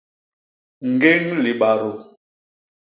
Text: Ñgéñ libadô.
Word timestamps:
Ñgéñ 0.93 1.23
libadô. 1.43 1.91